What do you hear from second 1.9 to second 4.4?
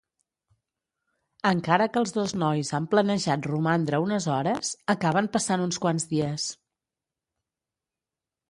que els dos nois han planejat romandre unes